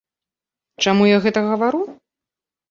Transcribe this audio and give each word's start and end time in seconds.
Чаму 0.85 1.03
я 1.09 1.17
гэта 1.27 1.39
гавару? 1.49 1.83